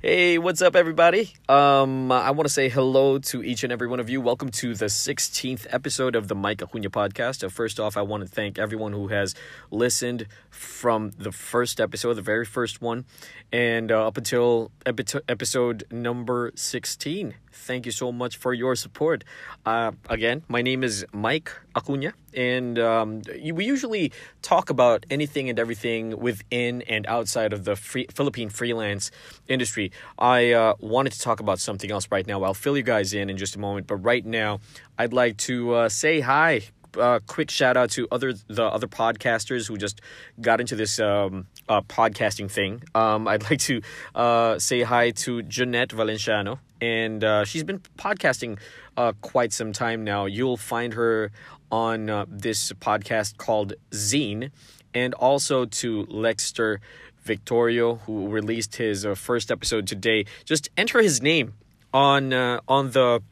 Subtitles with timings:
[0.00, 1.32] Hey, what's up, everybody?
[1.48, 4.20] Um, I want to say hello to each and every one of you.
[4.20, 7.42] Welcome to the 16th episode of the Mike Acuna podcast.
[7.42, 9.34] Uh, first off, I want to thank everyone who has
[9.70, 13.06] listened from the first episode, the very first one,
[13.50, 17.34] and uh, up until epi- episode number 16.
[17.58, 19.24] Thank you so much for your support.
[19.66, 23.22] Uh, again, my name is Mike Acuna, and um,
[23.52, 24.12] we usually
[24.42, 29.10] talk about anything and everything within and outside of the free, Philippine freelance
[29.48, 29.92] industry.
[30.18, 32.42] I uh, wanted to talk about something else right now.
[32.42, 34.60] I'll fill you guys in in just a moment, but right now,
[34.96, 36.62] I'd like to uh, say hi
[36.96, 40.00] uh, quick shout out to other the other podcasters who just
[40.40, 42.82] got into this um, uh, podcasting thing.
[42.94, 43.82] Um, I'd like to
[44.14, 48.58] uh, say hi to Jeanette Valenciano, and uh, she's been podcasting
[48.96, 50.26] uh, quite some time now.
[50.26, 51.30] You'll find her
[51.70, 54.50] on uh, this podcast called Zine,
[54.94, 56.78] and also to Lexter
[57.22, 60.24] Victorio, who released his uh, first episode today.
[60.44, 61.54] Just enter his name
[61.92, 63.22] on uh, on the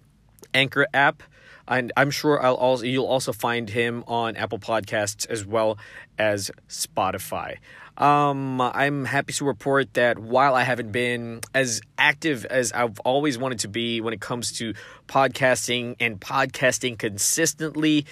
[0.52, 1.22] Anchor app.
[1.68, 5.78] And I'm sure I'll also you'll also find him on Apple Podcasts as well
[6.18, 7.56] as Spotify.
[7.98, 13.38] Um, I'm happy to report that while I haven't been as active as I've always
[13.38, 14.74] wanted to be when it comes to
[15.08, 18.04] podcasting and podcasting consistently,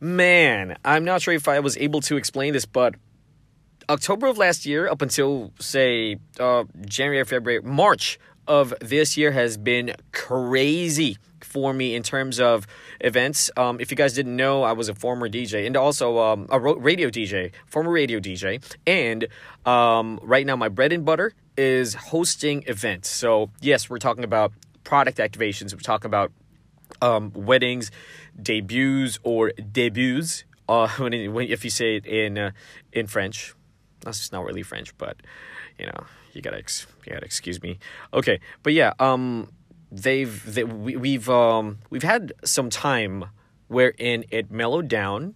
[0.00, 2.94] man, I'm not sure if I was able to explain this, but
[3.88, 9.56] October of last year up until say uh, January, February, March of this year has
[9.56, 11.16] been crazy
[11.56, 12.66] for me in terms of
[13.00, 13.50] events.
[13.56, 16.60] Um, if you guys didn't know, I was a former DJ and also um, a
[16.60, 18.62] radio DJ, former radio DJ.
[18.86, 19.26] And
[19.64, 23.08] um, right now, my bread and butter is hosting events.
[23.08, 24.52] So, yes, we're talking about
[24.84, 26.30] product activations, we're talking about
[27.00, 27.90] um, weddings,
[28.40, 30.44] debuts, or debuts.
[30.68, 32.50] Uh, when, when if you say it in uh,
[32.92, 33.54] in French,
[34.00, 35.16] that's not really French, but
[35.78, 36.04] you know,
[36.34, 37.78] you gotta ex- you gotta excuse me.
[38.12, 39.48] Okay, but yeah, um,
[39.90, 43.26] they've they, we, we've um we've had some time
[43.68, 45.34] wherein it mellowed down.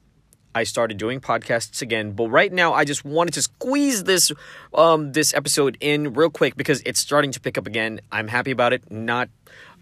[0.52, 4.32] I started doing podcasts again, but right now I just wanted to squeeze this
[4.74, 8.00] um this episode in real quick because it's starting to pick up again.
[8.10, 8.90] I'm happy about it.
[8.90, 9.28] Not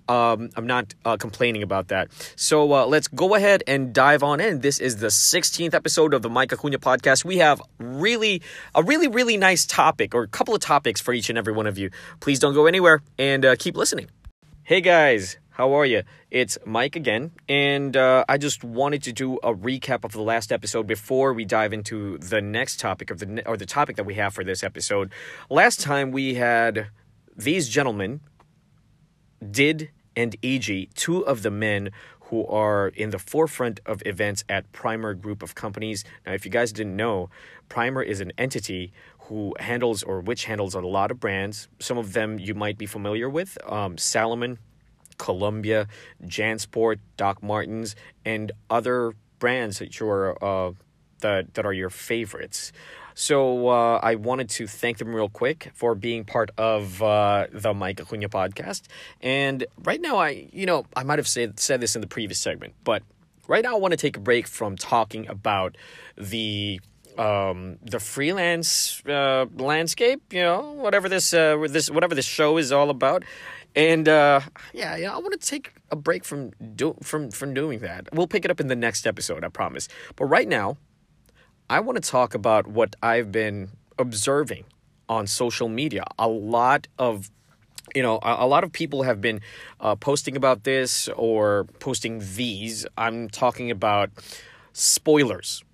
[0.09, 2.09] um, I'm not uh, complaining about that.
[2.35, 4.61] So uh, let's go ahead and dive on in.
[4.61, 7.25] This is the 16th episode of the Mike Acuna podcast.
[7.25, 8.43] We have really
[8.75, 11.67] a really really nice topic or a couple of topics for each and every one
[11.67, 11.91] of you.
[12.21, 14.09] Please don't go anywhere and uh, keep listening.
[14.69, 16.03] Hey guys, how are you?
[16.31, 20.53] It's Mike again, and uh, I just wanted to do a recap of the last
[20.53, 24.17] episode before we dive into the next topic of the or the topic that we
[24.17, 25.11] have for this episode.
[25.49, 26.89] Last time we had
[27.35, 28.21] these gentlemen,
[29.51, 31.89] did and EG, two of the men
[32.29, 36.05] who are in the forefront of events at Primer Group of Companies.
[36.27, 37.31] Now, if you guys didn't know,
[37.71, 38.93] Primer is an entity
[39.29, 41.69] who handles or which handles a lot of brands.
[41.79, 44.59] Some of them you might be familiar with um, Salomon,
[45.19, 45.87] Columbia,
[46.25, 47.95] Jansport, Doc Martens,
[48.25, 50.73] and other brands that you're uh,
[51.21, 52.73] that that are your favorites.
[53.15, 57.75] So uh, I wanted to thank them real quick for being part of uh, the
[57.75, 58.83] Mike Acuna podcast.
[59.21, 62.39] And right now, I you know I might have said said this in the previous
[62.39, 63.03] segment, but
[63.47, 65.77] right now I want to take a break from talking about
[66.17, 66.81] the
[67.19, 70.33] um, the freelance uh, landscape.
[70.33, 73.25] You know, whatever this uh, this whatever this show is all about.
[73.75, 74.41] And uh,
[74.73, 78.09] yeah, yeah, I want to take a break from do from from doing that.
[78.13, 79.89] We'll pick it up in the next episode, I promise.
[80.17, 80.79] But right now,
[81.69, 84.65] I want to talk about what I've been observing
[85.09, 86.05] on social media.
[86.19, 87.31] A lot of
[87.95, 89.41] you know, a, a lot of people have been
[89.81, 92.87] uh, posting about this or posting these.
[92.97, 94.11] I'm talking about
[94.73, 95.65] spoilers.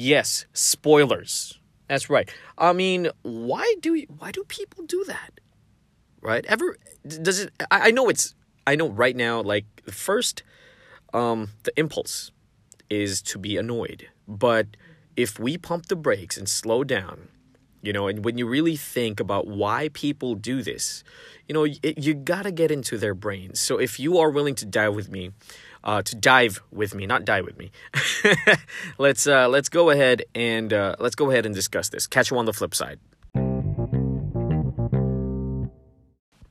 [0.00, 1.58] Yes, spoilers.
[1.88, 2.32] That's right.
[2.56, 5.40] I mean, why do why do people do that?
[6.20, 6.46] Right?
[6.46, 7.52] Ever does it?
[7.68, 8.36] I, I know it's.
[8.64, 9.40] I know right now.
[9.40, 10.44] Like first,
[11.12, 12.30] um, the impulse
[12.88, 14.66] is to be annoyed but
[15.16, 17.28] if we pump the brakes and slow down,
[17.82, 21.02] you know, and when you really think about why people do this,
[21.48, 23.60] you know, it, you gotta get into their brains.
[23.60, 25.30] So if you are willing to dive with me,
[25.84, 27.70] uh, to dive with me, not die with me,
[28.98, 32.06] let's uh, let's go ahead and uh, let's go ahead and discuss this.
[32.06, 32.98] Catch you on the flip side.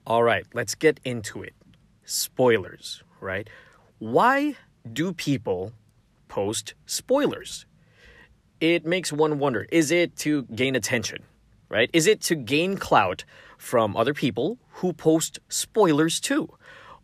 [0.06, 1.54] All right, let's get into it.
[2.06, 3.50] Spoilers, right?
[4.00, 4.56] Why
[4.94, 5.74] do people
[6.30, 7.66] post spoilers?
[8.60, 11.24] it makes one wonder is it to gain attention,
[11.70, 11.90] right?
[11.94, 13.24] Is it to gain clout
[13.58, 16.50] from other people who post spoilers too?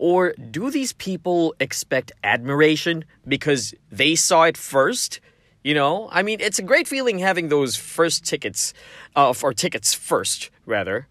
[0.03, 5.21] Or do these people expect admiration because they saw it first?
[5.63, 8.73] You know, I mean, it's a great feeling having those first tickets,
[9.15, 11.07] uh, or tickets first, rather.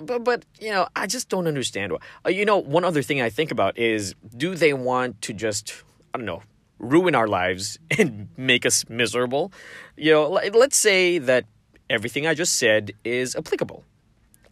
[0.00, 1.92] But, but you know, I just don't understand.
[1.92, 5.74] Uh, you know, one other thing I think about is do they want to just,
[6.14, 6.44] I don't know,
[6.78, 9.50] ruin our lives and make us miserable?
[9.96, 11.44] You know, let's say that
[11.90, 13.82] everything I just said is applicable.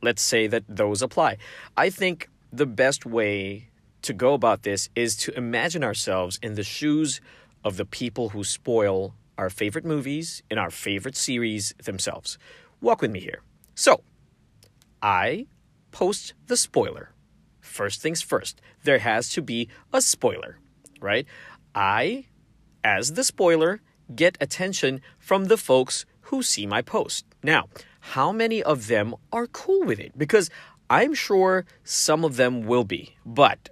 [0.02, 1.36] Let's say that those apply.
[1.76, 3.68] I think the best way
[4.06, 7.20] to go about this is to imagine ourselves in the shoes
[7.64, 12.38] of the people who spoil our favorite movies and our favorite series themselves.
[12.80, 13.42] Walk with me here.
[13.74, 14.02] So,
[15.02, 15.46] I
[15.90, 17.10] post the spoiler.
[17.60, 20.58] First things first, there has to be a spoiler,
[21.00, 21.26] right?
[21.74, 22.26] I,
[22.84, 23.80] as the spoiler,
[24.14, 27.26] get attention from the folks who see my post.
[27.42, 27.68] Now,
[28.14, 30.16] how many of them are cool with it?
[30.16, 30.48] Because
[30.88, 33.16] I'm sure some of them will be.
[33.26, 33.68] But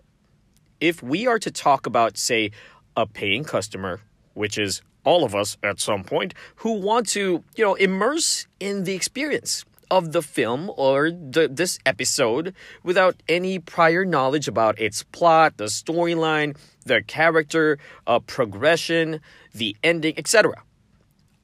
[0.85, 2.51] if we are to talk about, say,
[2.95, 4.01] a paying customer,
[4.35, 8.85] which is all of us at some point, who want to, you know, immerse in
[8.85, 15.03] the experience of the film or the, this episode without any prior knowledge about its
[15.05, 16.55] plot, the storyline,
[16.85, 19.21] the character, uh, progression,
[19.55, 20.63] the ending, etc.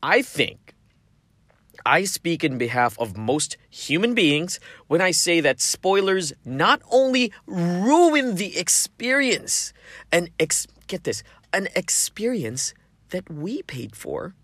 [0.03, 0.75] I think
[1.85, 7.32] I speak in behalf of most human beings when I say that spoilers not only
[7.47, 9.73] ruin the experience,
[10.12, 11.23] and ex- get this,
[11.53, 12.75] an experience
[13.11, 14.35] that we paid for.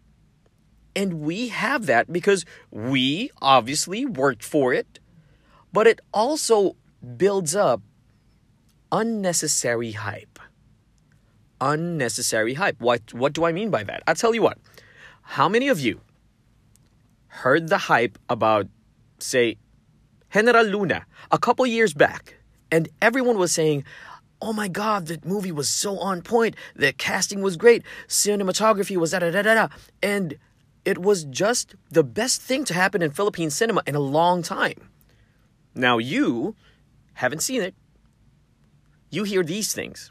[0.95, 4.99] And we have that because we obviously worked for it,
[5.73, 6.77] but it also
[7.17, 7.83] builds up
[8.91, 10.39] unnecessary hype.
[11.61, 12.81] Unnecessary hype.
[12.81, 14.03] What, what do I mean by that?
[14.07, 14.59] I'll tell you what.
[15.23, 16.01] How many of you
[17.37, 18.67] heard the hype about,
[19.19, 19.57] say,
[20.33, 22.35] General Luna a couple years back,
[22.71, 23.85] and everyone was saying,
[24.41, 26.57] oh my god, the movie was so on point.
[26.75, 27.83] The casting was great.
[28.09, 29.69] Cinematography was da da da da.
[30.03, 30.37] And
[30.85, 34.91] it was just the best thing to happen in Philippine cinema in a long time.
[35.75, 36.55] Now you
[37.15, 37.75] haven't seen it.
[39.11, 40.11] You hear these things.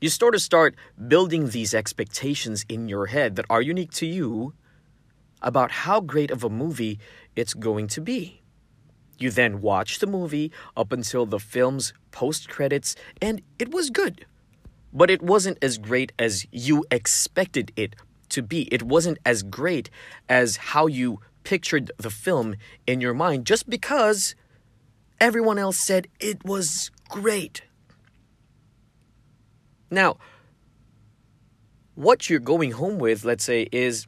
[0.00, 0.74] You sort of start
[1.08, 4.54] building these expectations in your head that are unique to you
[5.42, 6.98] about how great of a movie
[7.36, 8.42] it's going to be.
[9.18, 14.26] You then watch the movie up until the film's post credits, and it was good.
[14.92, 17.94] But it wasn't as great as you expected it
[18.30, 18.62] to be.
[18.72, 19.90] It wasn't as great
[20.28, 22.56] as how you pictured the film
[22.86, 24.34] in your mind just because
[25.20, 27.62] everyone else said it was great.
[29.90, 30.16] Now,
[31.94, 34.06] what you're going home with, let's say, is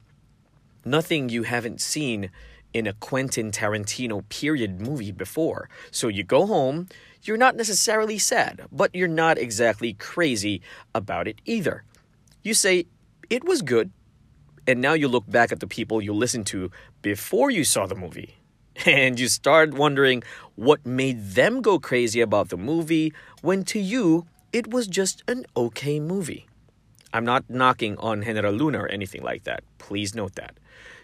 [0.84, 2.30] nothing you haven't seen
[2.72, 5.68] in a Quentin Tarantino period movie before.
[5.90, 6.88] So you go home,
[7.22, 10.62] you're not necessarily sad, but you're not exactly crazy
[10.94, 11.84] about it either.
[12.42, 12.86] You say,
[13.30, 13.90] it was good,
[14.66, 16.70] and now you look back at the people you listened to
[17.02, 18.36] before you saw the movie.
[18.86, 20.22] And you start wondering
[20.56, 23.12] what made them go crazy about the movie
[23.42, 26.46] when to you it was just an okay movie.
[27.12, 29.62] I'm not knocking on General Luna or anything like that.
[29.76, 30.56] Please note that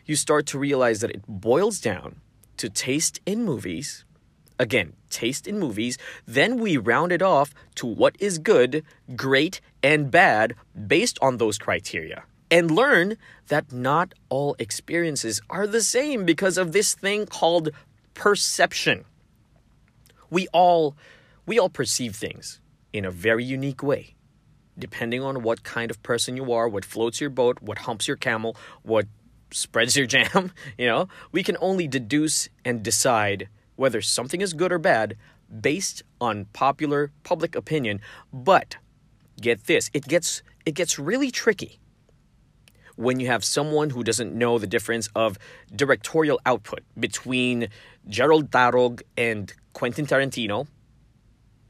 [0.09, 2.21] you start to realize that it boils down
[2.57, 4.05] to taste in movies.
[4.59, 5.99] Again, taste in movies.
[6.27, 8.83] Then we round it off to what is good,
[9.15, 10.57] great, and bad
[10.87, 12.25] based on those criteria.
[12.51, 13.19] And learn
[13.49, 17.69] that not all experiences are the same because of this thing called
[18.15, 19.05] perception.
[20.31, 20.97] We all
[21.45, 22.61] we all perceive things
[22.93, 24.15] in a very unique way
[24.79, 28.17] depending on what kind of person you are, what floats your boat, what humps your
[28.17, 29.07] camel, what
[29.53, 34.73] spreads your jam, you know, we can only deduce and decide whether something is good
[34.73, 35.17] or bad
[35.61, 38.01] based on popular public opinion.
[38.33, 38.77] But
[39.41, 41.79] get this, it gets it gets really tricky
[42.97, 45.39] when you have someone who doesn't know the difference of
[45.75, 47.69] directorial output between
[48.09, 50.67] Jerrold Tarog and Quentin Tarantino.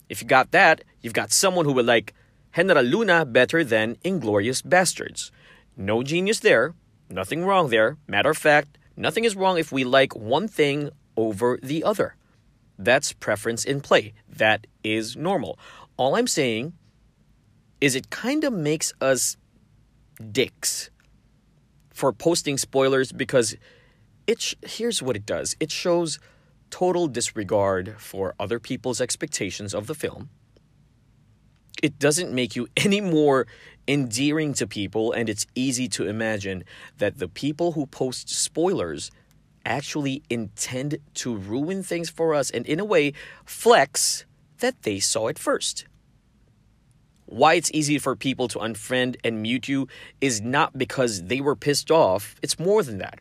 [0.08, 2.14] If you got that, you've got someone who would like
[2.56, 5.30] General Luna better than Inglourious Basterds.
[5.76, 6.74] No genius there,
[7.10, 7.96] Nothing wrong there.
[8.06, 12.16] Matter of fact, nothing is wrong if we like one thing over the other.
[12.78, 14.12] That's preference in play.
[14.28, 15.58] That is normal.
[15.96, 16.74] All I'm saying
[17.80, 19.36] is it kind of makes us
[20.32, 20.90] dicks
[21.92, 23.56] for posting spoilers because
[24.26, 25.56] it sh- here's what it does.
[25.58, 26.18] It shows
[26.70, 30.28] total disregard for other people's expectations of the film.
[31.82, 33.46] It doesn't make you any more
[33.86, 36.64] endearing to people, and it's easy to imagine
[36.98, 39.10] that the people who post spoilers
[39.64, 43.12] actually intend to ruin things for us and, in a way,
[43.44, 44.24] flex
[44.58, 45.86] that they saw it first.
[47.26, 49.86] why it's easy for people to unfriend and mute you
[50.20, 53.20] is not because they were pissed off, it's more than that.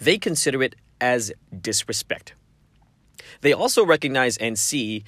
[0.00, 2.34] They consider it as disrespect.
[3.40, 5.04] They also recognize and see,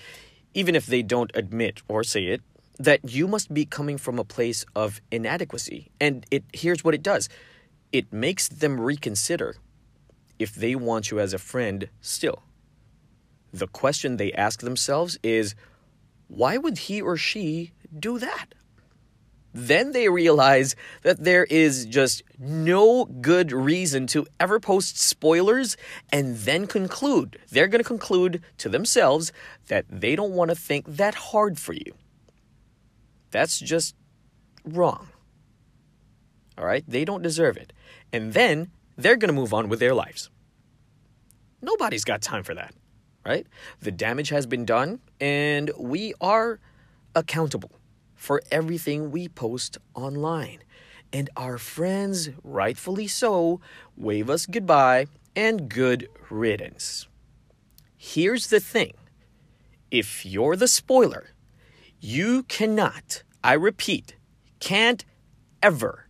[0.55, 2.43] even if they don't admit or say it,
[2.79, 5.91] that you must be coming from a place of inadequacy.
[6.01, 7.29] And it here's what it does.
[7.93, 9.57] It makes them reconsider
[10.39, 12.43] if they want you as a friend still.
[13.53, 15.55] The question they ask themselves is
[16.29, 18.55] why would he or she do that?
[19.53, 25.77] Then they realize that there is just no good reason to ever post spoilers
[26.13, 27.39] and then conclude.
[27.51, 29.33] They're going to conclude to themselves
[29.69, 31.95] that they don't want to think that hard for you.
[33.33, 33.95] That's just
[34.65, 35.09] wrong.
[36.57, 36.85] All right?
[36.87, 37.73] They don't deserve it.
[38.13, 40.31] And then they're going to move on with their lives.
[41.63, 42.75] Nobody's got time for that,
[43.25, 43.47] right?
[43.81, 46.59] The damage has been done, and we are
[47.15, 47.73] accountable
[48.21, 50.59] for everything we post online.
[51.11, 53.63] And our friends, rightfully so,
[53.97, 57.09] wave us goodbye and good riddance.
[57.97, 58.93] Here's the thing
[59.91, 61.31] if you're the spoiler,
[61.99, 64.17] you cannot, I repeat,
[64.61, 65.03] can't
[65.63, 66.07] ever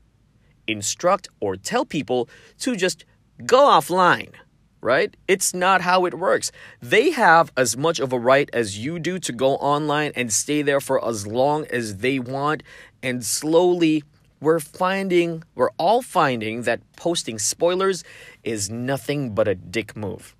[0.66, 3.04] instruct or tell people to just
[3.46, 4.32] go offline
[4.80, 5.16] right?
[5.28, 6.50] It's not how it works.
[6.80, 10.62] They have as much of a right as you do to go online and stay
[10.62, 12.62] there for as long as they want.
[13.02, 14.04] And slowly,
[14.40, 18.04] we're finding, we're all finding that posting spoilers
[18.42, 20.34] is nothing but a dick move.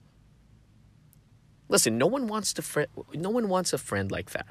[1.68, 4.48] Listen, no one wants to friend, no one wants a friend like that.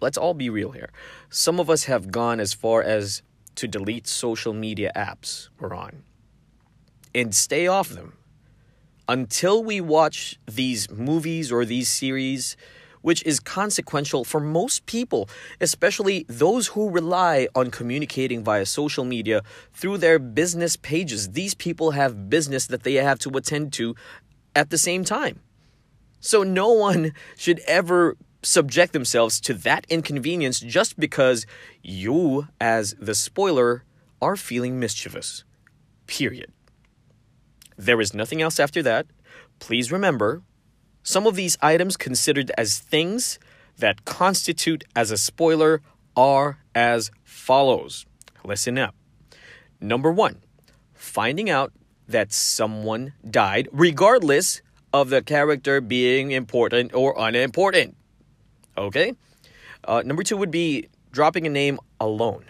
[0.00, 0.90] Let's all be real here.
[1.28, 3.22] Some of us have gone as far as
[3.56, 6.02] to delete social media apps we're on
[7.14, 8.12] and stay off them
[9.08, 12.56] until we watch these movies or these series,
[13.02, 15.28] which is consequential for most people,
[15.60, 21.30] especially those who rely on communicating via social media through their business pages.
[21.30, 23.94] These people have business that they have to attend to
[24.56, 25.40] at the same time.
[26.18, 31.46] So no one should ever subject themselves to that inconvenience just because
[31.82, 33.84] you, as the spoiler,
[34.20, 35.44] are feeling mischievous.
[36.06, 36.52] Period.
[37.76, 39.06] There is nothing else after that.
[39.58, 40.42] Please remember,
[41.02, 43.38] some of these items considered as things
[43.78, 45.82] that constitute as a spoiler
[46.16, 48.06] are as follows.
[48.44, 48.94] Listen up.
[49.80, 50.42] Number one,
[50.94, 51.72] finding out
[52.08, 57.96] that someone died, regardless of the character being important or unimportant.
[58.78, 59.12] Okay?
[59.84, 62.44] Uh, number two would be dropping a name alone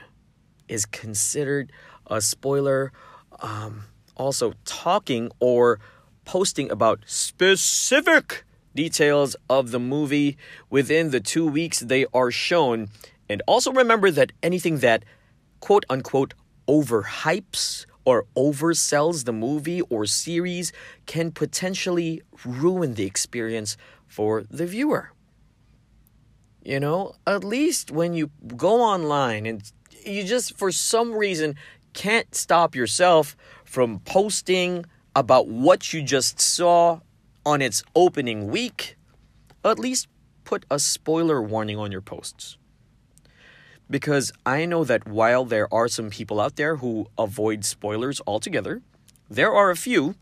[0.69, 1.73] is considered
[2.07, 2.93] a spoiler.
[3.41, 3.85] Um,
[4.17, 5.79] also talking or
[6.25, 8.45] posting about specific
[8.75, 10.37] details of the movie
[10.71, 12.89] within the two weeks they are shown.
[13.29, 15.05] And also remember that anything that
[15.61, 16.35] quote unquote
[16.69, 20.73] overhypes or oversells the movie or series
[21.07, 25.13] can potentially ruin the experience for the viewer.
[26.63, 29.63] You know, at least when you go online and
[30.05, 31.57] you just, for some reason,
[31.93, 33.37] can't stop yourself
[33.77, 36.99] from posting about what you just saw
[37.45, 38.97] on its opening week,
[39.63, 40.09] at least
[40.45, 42.57] put a spoiler warning on your posts.
[43.91, 48.81] Because I know that while there are some people out there who avoid spoilers altogether,
[49.29, 50.15] there are a few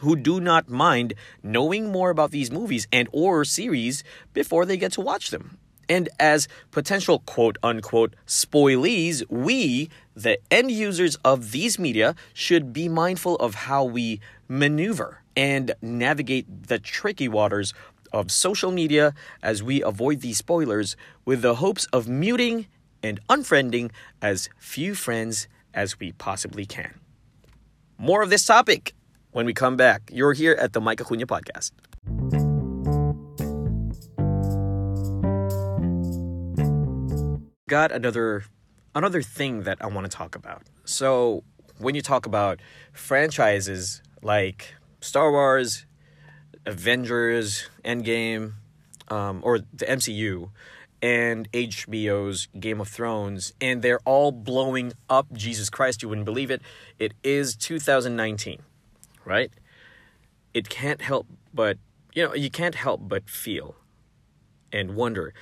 [0.00, 4.92] who do not mind knowing more about these movies and or series before they get
[4.92, 5.56] to watch them.
[5.92, 12.88] And as potential quote unquote spoilees, we, the end users of these media, should be
[12.88, 14.18] mindful of how we
[14.48, 17.74] maneuver and navigate the tricky waters
[18.10, 20.96] of social media as we avoid these spoilers
[21.26, 22.68] with the hopes of muting
[23.02, 23.90] and unfriending
[24.22, 27.00] as few friends as we possibly can.
[27.98, 28.94] More of this topic
[29.32, 30.10] when we come back.
[30.10, 31.72] You're here at the Mike Acuna podcast.
[37.72, 38.44] Got another
[38.94, 40.62] another thing that I want to talk about.
[40.84, 41.42] So
[41.78, 42.60] when you talk about
[42.92, 45.86] franchises like Star Wars,
[46.66, 48.52] Avengers, Endgame,
[49.08, 50.50] um, or the MCU,
[51.00, 55.32] and HBO's Game of Thrones, and they're all blowing up.
[55.32, 56.60] Jesus Christ, you wouldn't believe it.
[56.98, 58.60] It is 2019,
[59.24, 59.50] right?
[60.52, 61.78] It can't help but,
[62.12, 63.76] you know, you can't help but feel
[64.70, 65.32] and wonder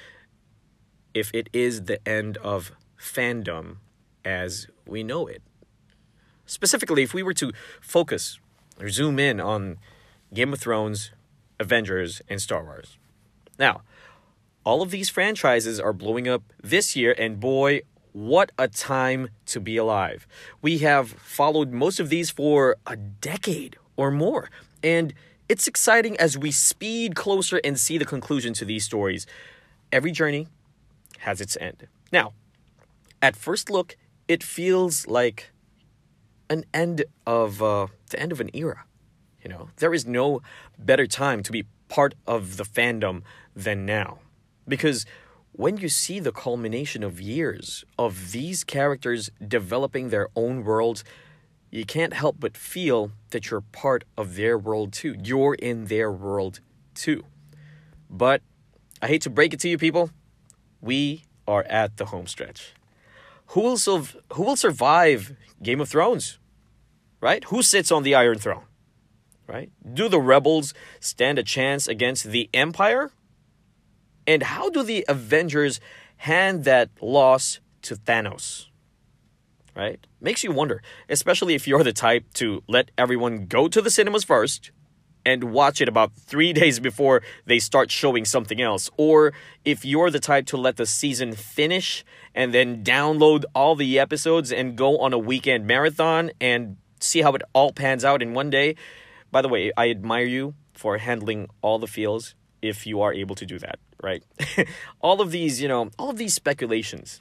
[1.15, 3.77] if it is the end of fandom
[4.25, 5.43] as we know it.
[6.47, 8.39] Specifically, if we were to focus
[8.81, 9.79] or zoom in on
[10.33, 11.13] Game of Thrones,
[11.59, 12.97] Avengers, and Star Wars.
[13.59, 13.83] Now,
[14.65, 19.61] all of these franchises are blowing up this year, and boy, what a time to
[19.61, 20.27] be alive.
[20.63, 24.51] We have followed most of these for a decade or more,
[24.83, 25.15] and
[25.49, 29.27] it's exciting as we speed closer and see the conclusion to these stories.
[29.93, 30.49] Every journey
[31.21, 31.87] has its end.
[32.13, 32.33] Now,
[33.23, 33.97] at first look,
[34.29, 35.51] it feels like
[36.49, 38.85] an end of uh, the end of an era.
[39.43, 40.43] You know, there is no
[40.79, 43.23] better time to be part of the fandom
[43.55, 44.19] than now.
[44.69, 45.07] Because
[45.53, 51.05] when you see the culmination of years of these characters developing their own worlds,
[51.71, 55.17] you can't help but feel that you're part of their world too.
[55.23, 56.61] You're in their world
[56.95, 57.25] too.
[58.09, 58.43] But
[59.01, 60.11] I hate to break it to you people,
[60.81, 62.75] we are at the home stretch.
[63.49, 66.39] Who will, su- who will survive Game of Thrones?
[67.21, 67.45] Right?
[67.45, 68.65] Who sits on the Iron Throne?
[69.47, 69.71] Right?
[69.93, 73.11] Do the rebels stand a chance against the Empire?
[74.27, 75.81] And how do the Avengers
[76.19, 78.67] hand that loss to Thanos?
[79.75, 80.07] Right?
[80.21, 84.25] Makes you wonder, especially if you're the type to let everyone go to the cinemas
[84.25, 84.71] first
[85.25, 88.91] and watch it about three days before they start showing something else.
[88.97, 89.33] Or
[89.65, 94.53] if you're the type to let the season finish and then download all the episodes
[94.53, 98.51] and go on a weekend marathon and see how it all pans out in one
[98.51, 98.77] day.
[99.31, 103.35] By the way, I admire you for handling all the feels if you are able
[103.37, 104.23] to do that right?
[105.01, 107.21] all of these, you know, all of these speculations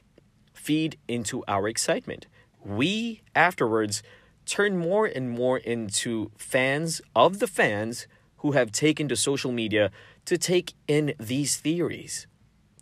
[0.53, 2.27] feed into our excitement.
[2.63, 4.03] We afterwards
[4.49, 9.91] turn more and more into fans of the fans who have taken to social media
[10.25, 12.25] to take in these theories.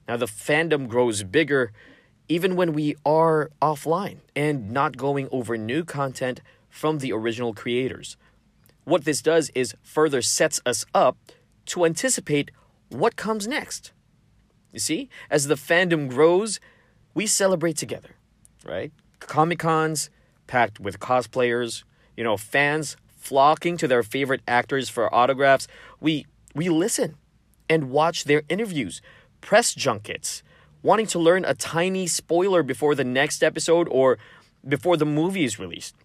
[0.07, 1.73] Now, the fandom grows bigger
[2.29, 8.17] even when we are offline and not going over new content from the original creators.
[8.83, 11.17] What this does is further sets us up
[11.67, 12.51] to anticipate
[12.89, 13.91] what comes next.
[14.71, 16.59] You see, as the fandom grows,
[17.13, 18.15] we celebrate together,
[18.65, 18.91] right?
[19.19, 20.09] Comic Cons
[20.47, 21.83] packed with cosplayers,
[22.15, 25.67] you know, fans flocking to their favorite actors for autographs.
[25.99, 27.17] We we listen
[27.69, 29.01] and watch their interviews,
[29.41, 30.43] press junkets,
[30.81, 34.17] wanting to learn a tiny spoiler before the next episode or
[34.67, 35.95] before the movie is released.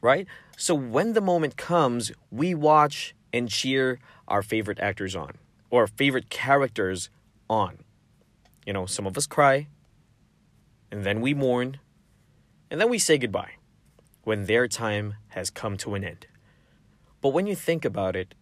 [0.00, 0.26] Right?
[0.56, 5.36] So when the moment comes, we watch and cheer our favorite actors on
[5.70, 7.10] or favorite characters
[7.48, 7.78] on.
[8.66, 9.68] You know, some of us cry,
[10.90, 11.78] and then we mourn,
[12.70, 13.52] and then we say goodbye
[14.22, 16.26] when their time has come to an end.
[17.20, 18.34] But when you think about it,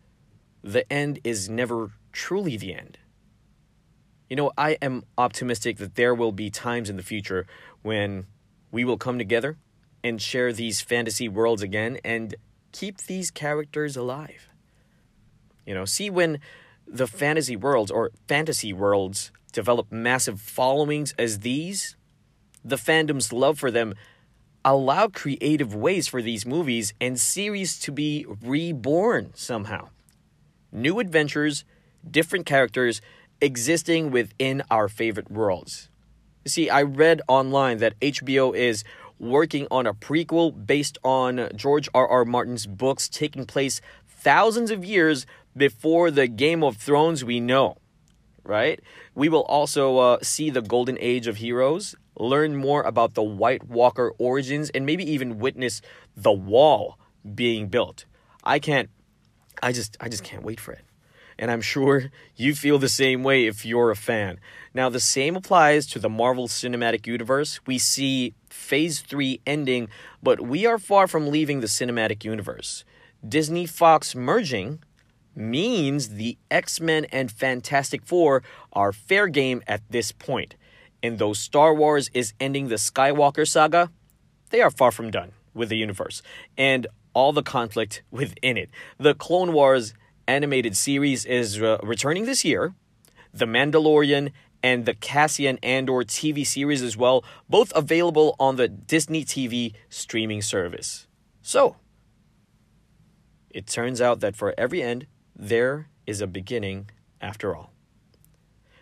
[0.62, 2.99] the end is never truly the end.
[4.29, 7.47] You know, I am optimistic that there will be times in the future
[7.83, 8.27] when
[8.71, 9.57] we will come together
[10.05, 12.35] and share these fantasy worlds again and
[12.73, 14.49] keep these characters alive.
[15.64, 16.41] You know, see when
[16.87, 21.97] the fantasy worlds or fantasy worlds develop massive followings as these,
[22.64, 23.95] the fandom's love for them
[24.71, 29.89] allow creative ways for these movies and series to be reborn somehow.
[30.71, 31.65] New adventures,
[32.09, 33.01] different characters
[33.41, 35.89] existing within our favorite worlds.
[36.45, 38.85] You see, I read online that HBO is
[39.19, 42.07] working on a prequel based on George R.
[42.07, 42.25] R.
[42.27, 45.25] Martin's books taking place thousands of years
[45.57, 47.79] before the Game of Thrones we know,
[48.45, 48.81] right?
[49.15, 53.69] We will also uh, see the golden age of heroes, learn more about the White
[53.69, 55.81] Walker origins, and maybe even witness
[56.17, 56.99] the wall
[57.35, 58.05] being built.
[58.45, 58.91] I can't,
[59.63, 60.85] I just, I just can't wait for it.
[61.39, 64.41] And I'm sure you feel the same way if you're a fan.
[64.75, 67.61] Now, the same applies to the Marvel Cinematic Universe.
[67.65, 69.89] We see Phase 3 ending,
[70.21, 72.85] but we are far from leaving the cinematic universe.
[73.27, 74.81] Disney Fox merging
[75.39, 80.57] means the X Men and Fantastic Four are fair game at this point.
[81.03, 83.91] And though Star Wars is ending the Skywalker saga,
[84.51, 86.23] they are far from done with the universe
[86.57, 88.71] and all the conflict within it.
[88.99, 89.95] The Clone Wars
[90.27, 92.75] animated series is uh, returning this year.
[93.33, 94.33] The Mandalorian
[94.63, 100.43] and the Cassian Andor TV series as well, both available on the Disney TV streaming
[100.43, 101.07] service.
[101.43, 101.77] So,
[103.51, 107.73] it turns out that for every end, there is a beginning after all.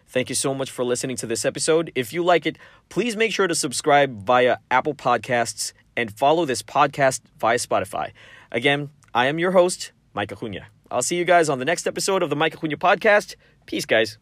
[0.06, 1.90] Thank you so much for listening to this episode.
[1.94, 6.62] If you like it, please make sure to subscribe via Apple Podcasts and follow this
[6.62, 8.12] podcast via Spotify.
[8.52, 10.66] Again, I am your host, Mike Acuna.
[10.90, 13.34] I'll see you guys on the next episode of the Mike Acuna podcast.
[13.66, 14.18] Peace, guys.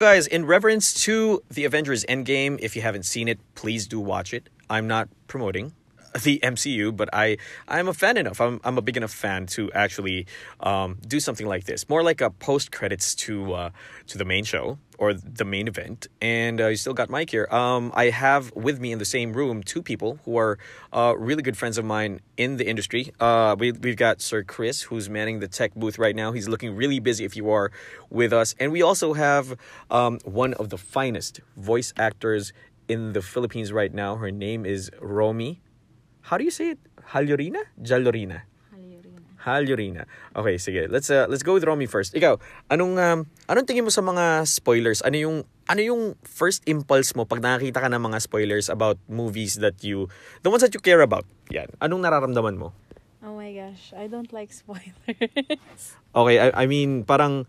[0.00, 4.32] Guys, in reverence to the Avengers Endgame, if you haven't seen it, please do watch
[4.32, 4.48] it.
[4.70, 5.74] I'm not promoting.
[6.22, 8.40] The MCU, but I I'm a fan enough.
[8.40, 10.26] I'm I'm a big enough fan to actually
[10.60, 13.70] um, do something like this, more like a post credits to uh,
[14.08, 16.08] to the main show or the main event.
[16.20, 17.46] And uh, you still got Mike here.
[17.50, 20.58] Um, I have with me in the same room two people who are
[20.92, 23.12] uh, really good friends of mine in the industry.
[23.20, 26.32] Uh, we we've got Sir Chris, who's manning the tech booth right now.
[26.32, 27.24] He's looking really busy.
[27.24, 27.70] If you are
[28.10, 29.56] with us, and we also have
[29.90, 32.52] um, one of the finest voice actors
[32.88, 34.16] in the Philippines right now.
[34.16, 35.60] Her name is Romy.
[36.28, 36.80] How do you say it?
[37.16, 37.64] Halyorina?
[37.80, 38.44] Jalorina?
[39.48, 40.04] Halyorina.
[40.36, 40.84] Okay, sige.
[40.92, 42.12] Let's uh, let's go with Romy first.
[42.12, 42.36] Ikaw,
[42.68, 45.00] anong um, anong tingin mo sa mga spoilers?
[45.00, 45.36] Ano yung
[45.72, 50.12] ano yung first impulse mo pag nakakita ka ng mga spoilers about movies that you
[50.44, 51.24] the ones that you care about?
[51.48, 51.72] Yan.
[51.80, 52.76] Anong nararamdaman mo?
[53.24, 54.92] Oh my gosh, I don't like spoilers.
[56.18, 57.48] Okay, I, I mean, parang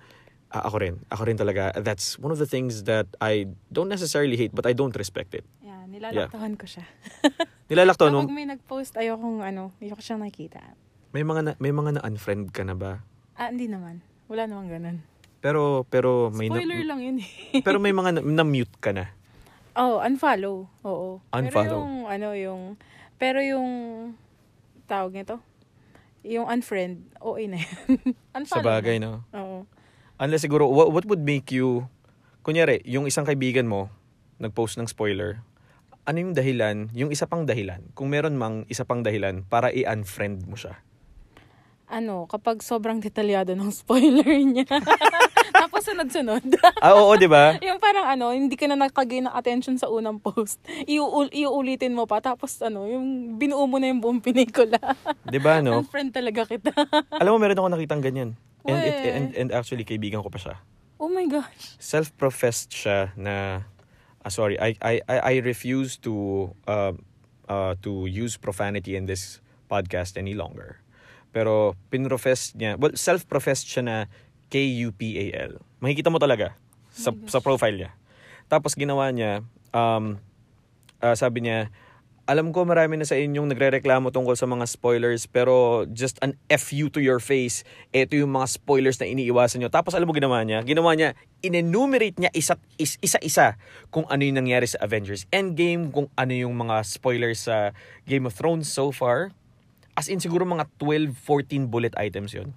[0.55, 0.95] ah, ako rin.
[1.11, 1.75] Ako rin talaga.
[1.75, 5.43] That's one of the things that I don't necessarily hate but I don't respect it.
[5.59, 6.85] yeah, nilalaktahan ko siya.
[7.69, 10.59] Nilalaktawan mo, Kapag may nag-post, ayokong ano, ayoko siyang nakikita.
[11.09, 13.05] may mga na, may mga na-unfriend ka na ba?
[13.33, 14.01] Ah, hindi naman.
[14.25, 14.97] Wala naman ganun.
[15.39, 17.29] Pero pero may na- Spoiler lang yun eh.
[17.61, 19.13] pero may mga na, na-mute ka na.
[19.73, 20.65] oh, unfollow.
[20.83, 21.21] Oo.
[21.23, 21.71] Pero Unfollow.
[21.79, 22.61] yung, ano, yung,
[23.15, 23.69] pero yung,
[24.83, 25.37] tawag nito,
[26.21, 28.43] yung unfriend, OA na yan.
[28.49, 29.05] Sa bagay, na.
[29.07, 29.13] no?
[29.31, 29.57] Oo.
[30.17, 31.87] Unless siguro, what, what would make you,
[32.41, 33.87] kunyari, yung isang kaibigan mo,
[34.37, 35.39] nag-post ng spoiler,
[36.05, 40.47] ano yung dahilan, yung isa pang dahilan, kung meron mang isa pang dahilan para i-unfriend
[40.47, 40.79] mo siya?
[41.89, 44.69] Ano, kapag sobrang detalyado ng spoiler niya.
[45.59, 46.61] Tapos sunod-sunod.
[46.79, 47.57] Ah, oo, di ba?
[47.65, 50.61] yung parang ano, hindi ka na nakagain ng attention sa unang post.
[50.87, 52.21] Iuul iuulitin mo pa.
[52.23, 54.79] Tapos ano, yung binuo mo na yung buong pelikula.
[55.25, 55.81] Di ba, no?
[55.81, 56.71] Unfriend talaga kita.
[57.17, 58.29] Alam mo, meron ako nakitang ganyan.
[58.69, 60.55] And, it, and, and actually, kaibigan ko pa siya.
[60.99, 61.79] oh my gosh.
[61.81, 63.65] Self-professed siya na,
[64.25, 66.93] ah, sorry, I, I, I, I refuse to, uh,
[67.47, 70.81] uh, to use profanity in this podcast any longer.
[71.31, 73.95] Pero pinrofess niya, well, self-professed siya na
[74.49, 75.61] K-U-P-A-L.
[75.79, 76.57] Makikita mo talaga
[76.89, 77.91] sa, sa profile niya.
[78.49, 80.17] Tapos ginawa niya, um,
[80.99, 81.69] ah, sabi niya,
[82.29, 86.85] alam ko marami na sa inyong nagrereklamo tungkol sa mga spoilers pero just an FU
[86.93, 87.65] to your face.
[87.89, 89.73] Ito yung mga spoilers na iniiwasan nyo.
[89.73, 90.61] Tapos alam mo ginawa niya?
[90.61, 93.57] Ginawa niya, in-enumerate niya isa, is- isa-isa
[93.89, 97.73] kung ano yung nangyari sa Avengers Endgame, kung ano yung mga spoilers sa
[98.05, 99.33] Game of Thrones so far.
[99.97, 102.53] As in siguro mga 12, 14 bullet items yon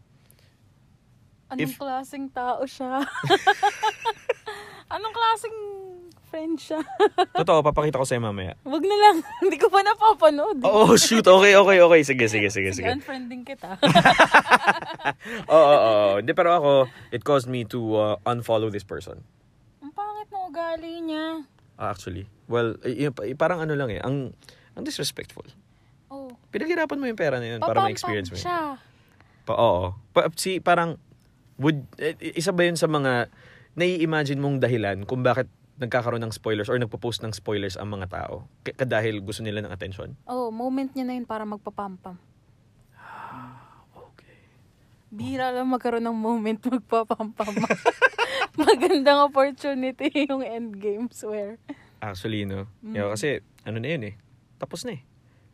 [1.48, 3.08] Anong If- klaseng tao siya?
[4.94, 5.56] Anong klaseng
[6.32, 6.80] friend siya?
[7.38, 8.56] Totoo, papakita ko sa'yo mamaya.
[8.64, 9.16] Wag na lang.
[9.44, 10.64] Hindi ko pa napapanood.
[10.64, 11.20] Oh, shoot.
[11.20, 12.00] Okay, okay, okay.
[12.02, 12.88] Sige, sige, sige, Sige, sige.
[12.90, 13.76] unfriending kita.
[15.46, 16.12] Oo, oo, oo.
[16.18, 16.70] Hindi, pero ako,
[17.10, 19.20] it caused me to uh, unfollow this person.
[19.78, 21.44] Ang pangit ng ugali niya.
[21.76, 22.24] Ah, actually.
[22.46, 24.00] Well, y- y- parang ano lang eh.
[24.00, 24.32] Ang,
[24.72, 25.44] ang disrespectful.
[26.08, 26.32] Oh.
[26.48, 28.44] Pinaghirapan mo yung pera na yun para Papampam ma-experience mo yun.
[28.44, 28.60] siya.
[29.44, 29.84] Pa, oo.
[30.12, 30.96] Pa, si, parang,
[31.58, 33.28] would, eh, isa ba yun sa mga,
[33.72, 35.48] nai-imagine mong dahilan kung bakit
[35.82, 38.46] nagkakaroon ng spoilers or nagpo-post ng spoilers ang mga tao?
[38.62, 40.14] K- dahil gusto nila ng attention?
[40.24, 42.16] Oh, moment niya na yun para magpapampam.
[43.92, 44.38] Okay.
[45.10, 47.52] Bihira lang magkaroon ng moment magpapampam.
[48.62, 51.58] Magandang opportunity yung endgame, swear.
[51.98, 52.70] Actually, no.
[52.84, 52.94] Mm.
[52.94, 54.14] Yeah, kasi, ano na yun eh.
[54.62, 55.02] Tapos na eh.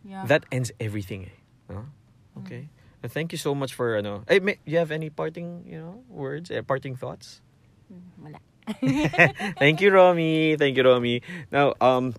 [0.04, 0.24] Yeah.
[0.28, 1.36] That ends everything eh.
[1.68, 1.88] No?
[2.44, 2.68] Okay.
[3.02, 4.26] And Thank you so much for ano.
[4.26, 7.40] Ay, may, you have any parting, you know, words, eh, parting thoughts?
[7.86, 8.38] Mm, Wala.
[9.62, 10.56] Thank you, Romy.
[10.56, 11.22] Thank you, Romy.
[11.50, 12.14] Now, um,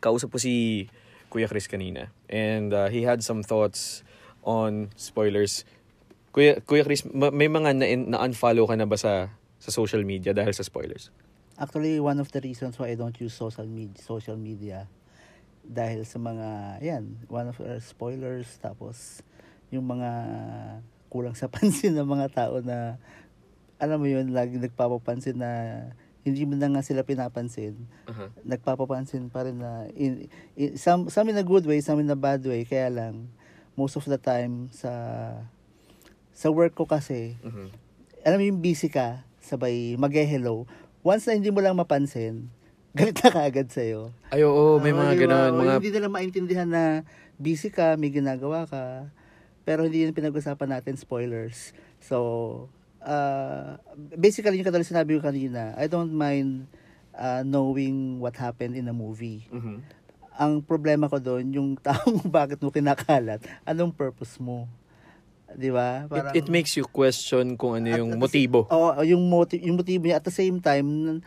[0.00, 0.86] kausap po si
[1.32, 2.12] Kuya Chris kanina.
[2.28, 4.04] And uh, he had some thoughts
[4.44, 5.64] on spoilers.
[6.32, 10.32] Kuya, Kuya Chris, ma- may mga na- na-unfollow ka na ba sa, sa social media
[10.36, 11.10] dahil sa spoilers?
[11.58, 14.86] Actually, one of the reasons why I don't use social media, social media
[15.68, 19.20] dahil sa mga, yan, one of our spoilers, tapos
[19.68, 20.10] yung mga
[21.12, 22.96] kulang sa pansin ng mga tao na,
[23.78, 25.50] alam mo yun, lagi nagpapapansin na
[26.26, 27.78] hindi mo na nga sila pinapansin.
[28.04, 28.28] Uh-huh.
[28.44, 30.26] Nagpapapansin pa rin na, in,
[30.58, 33.30] in, some, some in a good way, some in a bad way, kaya lang,
[33.78, 34.90] most of the time, sa,
[36.34, 37.66] sa work ko kasi, Mhm.
[38.26, 40.66] alam mo yung busy ka, sabay mag-hello.
[41.00, 42.50] Once na hindi mo lang mapansin,
[42.98, 44.10] galit na kaagad sa'yo.
[44.34, 45.52] Ay, oo, may Oo, mga ganun.
[45.54, 46.84] Mga, Hindi nila maintindihan na
[47.38, 49.06] busy ka, may ginagawa ka,
[49.62, 51.70] pero hindi yun pinag-usapan natin, spoilers.
[52.02, 52.66] So,
[53.08, 53.80] uh,
[54.12, 56.68] basically, yung katulad sinabi ko kanina, I don't mind
[57.16, 59.48] uh, knowing what happened in a movie.
[59.48, 59.80] Mhm.
[60.38, 64.68] Ang problema ko doon, yung taong bakit mo kinakalat, anong purpose mo?
[65.48, 66.04] Di ba?
[66.12, 68.68] It, it makes you question kung ano At- yung at the motibo.
[68.68, 71.18] Oo, yung motive, yung motibo niya at the same time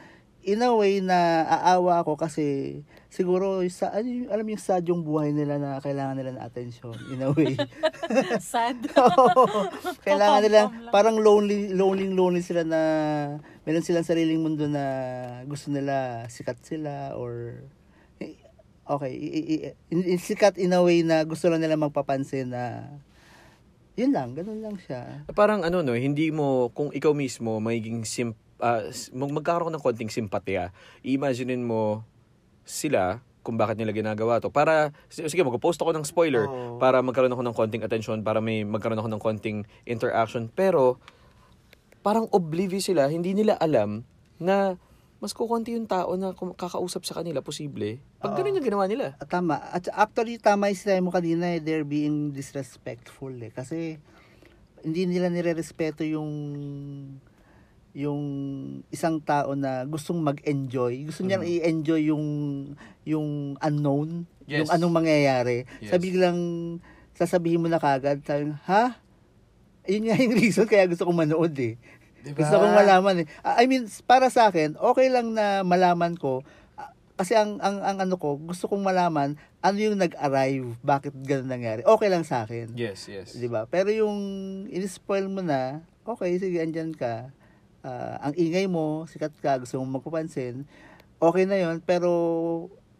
[0.41, 5.03] in a way na aawa ako kasi siguro sa ano yung, alam yung sad yung
[5.03, 7.59] buhay nila na kailangan nila ng attention in a way.
[8.41, 8.79] Sad.
[9.19, 9.67] Oo.
[10.01, 12.81] kailangan nila parang lonely lonely lonely sila na
[13.61, 14.83] meron silang sariling mundo na
[15.43, 17.61] gusto nila sikat sila or
[18.87, 22.95] okay, i- i- i- sikat in a way na gusto lang nila magpapansin na
[23.91, 25.27] yun lang, ganun lang siya.
[25.35, 29.83] Parang ano no, hindi mo kung ikaw mismo magiging sim ah, s- mag- magkakaroon ng
[29.83, 30.71] konting simpatya.
[31.03, 32.07] Imaginein mo
[32.65, 34.53] sila kung bakit nila ginagawa to.
[34.53, 36.77] Para, sige, mag-post ako ng spoiler Oo.
[36.77, 40.45] para magkaroon ako ng konting attention, para may magkaroon ako ng konting interaction.
[40.53, 41.01] Pero,
[42.05, 44.05] parang oblivious sila, hindi nila alam
[44.37, 44.77] na
[45.21, 48.01] mas kukunti yung tao na kakausap sa kanila, posible.
[48.17, 49.13] Pag ganun yung ginawa nila.
[49.21, 49.61] Ah, Tama.
[49.69, 53.53] At actually, tama yung sinabi mo kanina, eh, they're being disrespectful eh.
[53.53, 54.01] Kasi,
[54.81, 56.29] hindi nila nire-respeto yung
[57.91, 58.21] yung
[58.87, 61.03] isang tao na gustong mag-enjoy.
[61.05, 61.47] Gusto niya Mhm.
[61.47, 62.25] i-enjoy yung
[63.03, 63.27] yung
[63.59, 64.63] unknown, Yes.
[64.63, 65.67] yung anong mangyayari.
[65.79, 65.91] Yes.
[65.91, 66.39] Sa biglang
[67.13, 68.95] sasabihin mo na kagad, sabi, ha?
[69.85, 71.75] Yun nga yung reason kaya gusto kong manood eh.
[72.21, 72.37] Diba?
[72.37, 73.27] Gusto kong malaman eh.
[73.41, 76.45] Ah, I mean, para sa akin, okay lang na malaman ko
[76.77, 81.49] ah, kasi ang, ang ang ano ko, gusto kong malaman ano yung nag-arrive, bakit ganun
[81.49, 81.81] nangyari.
[81.81, 82.73] Okay lang sa akin.
[82.73, 83.33] Yes, yes.
[83.33, 83.65] 'Di ba?
[83.65, 84.17] Pero yung
[84.69, 87.29] in-spoil mo na, okay, sige, andyan ka.
[87.81, 90.69] Ah, ang ingay mo, sikat ka, gusto mong magpapansin.
[91.17, 92.09] Okay na 'yon, pero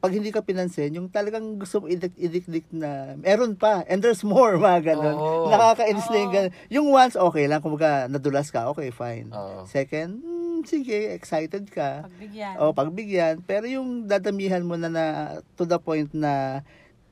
[0.02, 4.58] pag hindi ka pinansin, yung talagang gusto mo idik-idik na meron pa, and there's more,
[4.62, 5.13] mga ganun.
[5.13, 5.54] Oo.
[5.54, 6.54] Nakakainis na yung ganun.
[6.74, 9.30] Yung once, okay lang, kumbaga nadulas ka, okay, fine.
[9.30, 9.70] Oo.
[9.70, 12.10] Second, hmm, sige, excited ka.
[12.10, 12.54] Pagbigyan.
[12.58, 13.36] O, pagbigyan.
[13.46, 15.06] Pero yung dadamihan mo na, na
[15.54, 16.65] to the point na,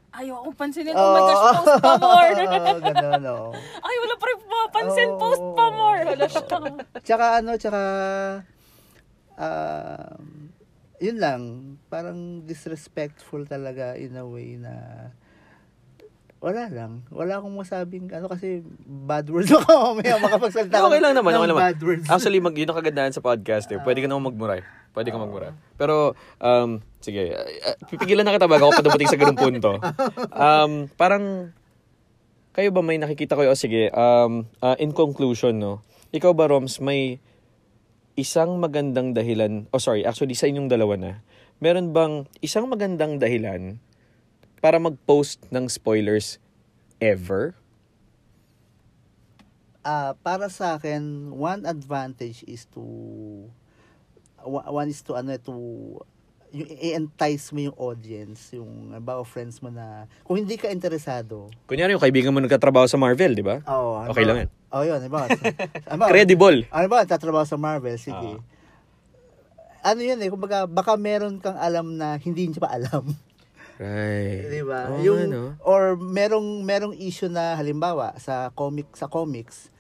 [0.10, 0.98] Ayaw akong pansinin.
[0.98, 2.32] Oh my gosh, post pa more.
[2.90, 3.50] ganun, oo.
[3.80, 5.10] Ay, wala pa rin mapansin.
[5.14, 5.20] Oo.
[5.22, 6.02] Post pa more.
[6.02, 6.44] Wala siya.
[7.06, 7.82] Tsaka ano, tsaka,
[9.38, 10.24] um,
[10.98, 11.42] yun lang,
[11.88, 14.74] parang disrespectful talaga in a way na,
[16.42, 17.06] wala lang.
[17.14, 21.50] Wala akong masabing, ano kasi, bad words ako mamaya makapagsalita Okay lang naman, ng okay
[21.54, 21.62] naman.
[21.70, 22.06] bad words.
[22.10, 23.80] Actually, mag, yun ang kagandahan sa podcast eh.
[23.80, 24.66] Pwede ka naman magmuray.
[24.92, 25.54] Pwede ka magmuray.
[25.78, 29.78] Pero, um, sige, uh, pipigilan na kita bago ako pa sa ganung punto.
[30.34, 31.54] Um, parang,
[32.58, 36.82] kayo ba may nakikita ko, oh, sige, um, uh, in conclusion, no, ikaw ba, Roms,
[36.82, 37.22] may
[38.20, 41.12] isang magandang dahilan, oh sorry, actually sa inyong dalawa na,
[41.64, 43.80] meron bang isang magandang dahilan
[44.60, 46.42] para mag-post ng spoilers
[47.00, 47.56] ever?
[49.88, 52.84] Ah, para sa akin, one advantage is to
[54.46, 55.54] one is to ano to
[56.50, 61.46] yung i-entice mo yung audience, yung about friends mo na kung hindi ka interesado.
[61.70, 63.62] Kunyari, yung kaibigan mo nagkatrabaho sa Marvel, di ba?
[63.70, 64.50] Oh, Okay lang yan.
[64.74, 65.30] Oh, yun, ano ba?
[65.30, 66.08] ano ba?
[66.10, 66.66] Credible.
[66.74, 68.42] Ano ba, tatrabaho sa Marvel, sige.
[69.86, 73.14] ano yun eh, kumbaga, baka meron kang alam na hindi niya pa alam.
[73.80, 74.52] Right.
[74.52, 74.92] Di ba?
[74.92, 75.56] Oo yung nga, no?
[75.64, 79.72] or merong merong issue na halimbawa sa comic sa comics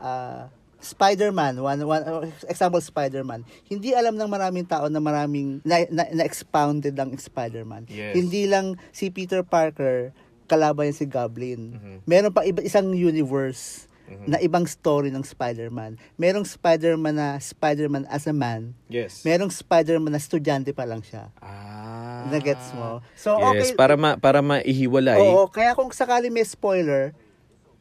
[0.00, 0.48] ah
[0.82, 2.04] Spider-Man, one, one
[2.50, 3.46] example Spider-Man.
[3.70, 7.86] Hindi alam ng maraming tao na maraming na, na, na-expounded ang Spider-Man.
[7.86, 8.18] Yes.
[8.18, 10.10] Hindi lang si Peter Parker
[10.50, 11.78] kalaban niya si Goblin.
[11.78, 11.96] Mhm.
[12.04, 14.26] Meron pa iba isang universe Mhm.
[14.28, 15.96] na ibang story ng Spider-Man.
[16.20, 18.76] Merong Spider-Man na Spider-Man as a man.
[18.92, 19.24] Yes.
[19.24, 21.32] Merong Spider-Man na estudyante pa lang siya.
[21.40, 22.28] Ah.
[22.28, 23.00] Na-gets mo?
[23.16, 23.78] So, yes, okay.
[23.78, 25.18] para ma para maihiwalay.
[25.18, 27.16] Oo, kaya kung sakali may spoiler,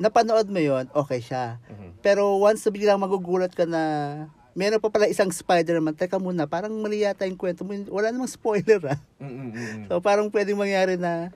[0.02, 1.62] napanood mo yon okay siya.
[1.70, 2.02] Mhm.
[2.02, 3.84] Pero once na biglang magugulat ka na
[4.58, 7.72] meron pa pala isang Spider-Man, teka muna, parang mali yata yung kwento mo.
[7.94, 9.00] Wala namang spoiler ah.
[9.22, 9.88] Mm-mm-mm.
[9.88, 11.30] So parang pwedeng mangyari na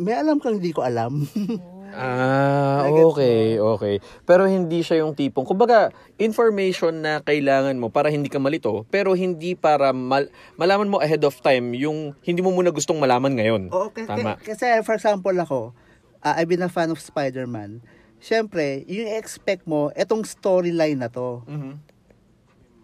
[0.00, 1.20] may alam kang hindi ko alam.
[1.90, 3.98] Ah, okay, okay.
[4.22, 5.90] Pero hindi siya yung tipong, kumbaga,
[6.22, 11.18] information na kailangan mo para hindi ka malito, pero hindi para mal- malaman mo ahead
[11.26, 13.62] of time yung hindi mo muna gustong malaman ngayon.
[13.74, 14.38] Oo, Tama.
[14.38, 15.74] kasi for example ako,
[16.20, 17.80] ah, I've been a fan of Spider-Man.
[18.18, 21.80] Siyempre, yung expect mo, etong storyline na to, Mhm.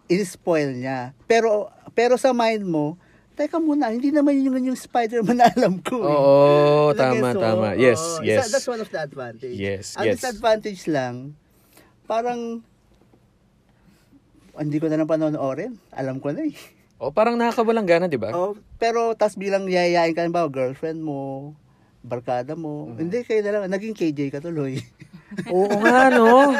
[0.07, 1.11] in-spoil niya.
[1.25, 2.93] Pero pero sa mind mo,
[3.33, 5.97] teka muna, hindi naman yun yung Spider-Man na alam ko.
[5.99, 6.09] eh.
[6.09, 7.39] Oo, Nagets tama, mo?
[7.39, 7.67] tama.
[7.73, 8.49] Yes, Oo, yes.
[8.49, 9.53] that's one of the advantage.
[9.53, 10.21] Yes, Ang yes.
[10.21, 11.33] disadvantage lang,
[12.05, 12.61] parang,
[14.55, 15.77] hindi ko na lang panonoorin.
[15.91, 16.55] Alam ko na eh.
[16.97, 18.33] O, parang nakakawalang gana, di ba?
[18.33, 21.53] Oh, pero tas bilang yayayain ka ba, girlfriend mo,
[22.07, 22.97] barkada mo, Mm-hmm.
[22.97, 24.79] hindi kayo na lang, naging KJ ka tuloy.
[25.53, 26.55] Oo nga, no?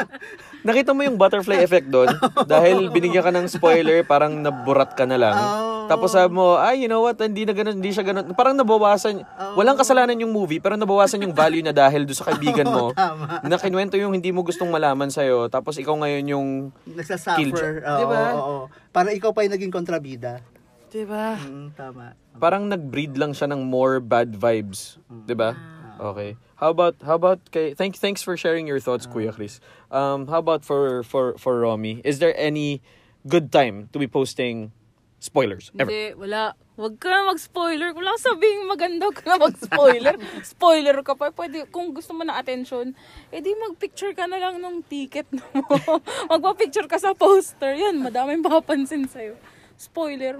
[0.60, 2.12] Nakita mo yung butterfly effect doon?
[2.52, 5.32] Dahil binigyan ka ng spoiler, parang naburat ka na lang.
[5.32, 5.66] Oo.
[5.88, 8.36] Tapos sabi mo, ay, you know what, hindi na ganun, hindi siya ganun.
[8.36, 9.24] Parang nabawasan,
[9.56, 12.92] walang kasalanan yung movie, pero nabawasan yung value niya dahil doon sa kaibigan mo.
[12.98, 13.40] Tama.
[13.40, 15.48] na kinuwento yung hindi mo gustong malaman sa'yo.
[15.48, 16.46] Tapos ikaw ngayon yung,
[16.84, 17.80] Nagsasuffer.
[17.80, 18.20] Oo, Diba?
[18.28, 18.58] oo, oo.
[18.92, 20.44] Para ikaw pa yung naging kontrabida.
[20.88, 21.36] Di ba?
[21.36, 22.16] Mm, tama.
[22.40, 25.52] Parang nag-breed lang siya ng more bad vibes, 'di ba?
[25.98, 26.38] Okay.
[26.58, 29.58] How about how about kay thank thanks for sharing your thoughts Kuya Chris.
[29.90, 31.98] Um how about for for for Romy?
[32.06, 32.82] Is there any
[33.26, 34.70] good time to be posting
[35.18, 35.90] spoilers ever?
[35.90, 36.54] Hindi, wala.
[36.78, 37.90] Huwag ka na mag-spoiler.
[37.90, 40.14] Wala kang sabing maganda ka na mag-spoiler.
[40.54, 41.34] Spoiler ka pa.
[41.34, 42.94] Pwede, kung gusto mo na attention,
[43.34, 45.42] edi mag-picture ka na lang ng ticket mo.
[46.30, 47.74] Magpa-picture ka sa poster.
[47.74, 49.34] Yan, madaming papansin sa'yo.
[49.74, 50.38] Spoiler.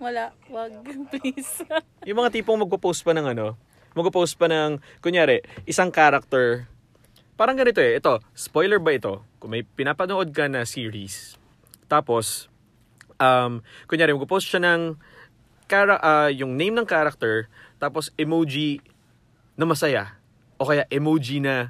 [0.00, 0.32] Wala.
[0.48, 0.72] Wag,
[1.12, 1.60] please.
[2.08, 3.60] Yung mga tipong magpo-post pa ng ano,
[3.92, 6.64] magpo-post pa ng kunyari, isang character.
[7.36, 8.00] Parang ganito eh.
[8.00, 9.20] Ito, spoiler ba ito?
[9.36, 11.36] Kung may pinapanood ka na series,
[11.84, 12.48] tapos
[13.20, 14.96] um kunyari magpo-post siya ng
[15.68, 18.80] kara ah, yung name ng character, tapos emoji
[19.60, 20.16] na masaya
[20.56, 21.68] o kaya emoji na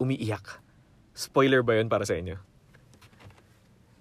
[0.00, 0.64] umiiyak.
[1.12, 2.47] Spoiler ba 'yun para sa inyo?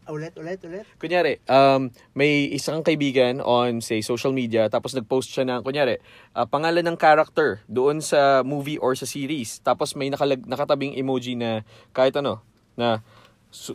[0.08, 0.88] Ulit, ulit, ulit.
[0.96, 6.00] Kunyari, um, may isang kaibigan on, say, social media, tapos nag-post siya ng, kunyari,
[6.32, 9.60] ah, pangalan ng character doon sa movie or sa series.
[9.60, 12.40] Tapos may nakalag, nakatabing emoji na kahit ano,
[12.80, 13.04] na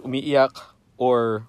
[0.01, 0.57] umiiyak
[0.97, 1.45] or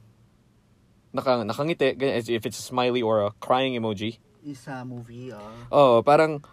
[1.16, 4.20] naka, nakangiti, ganyan, if it's a smiley or a crying emoji.
[4.44, 5.72] Isa movie, ah.
[5.72, 6.44] Oh, parang,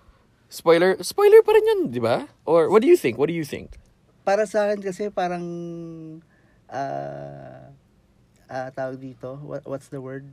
[0.47, 2.31] spoiler, spoiler pa rin yun, di ba?
[2.47, 3.19] Or, what do you think?
[3.19, 3.75] What do you think?
[4.23, 5.43] Para sa akin kasi parang
[6.71, 7.75] ah
[8.51, 10.27] ah, tawag dito, what, what's the word?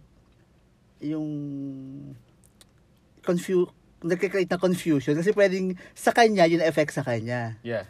[0.97, 1.29] Yung
[3.21, 3.69] confu
[4.01, 7.57] nagkakreate na confusion kasi pwedeng sa kanya yun effect sa kanya.
[7.65, 7.85] Yeah.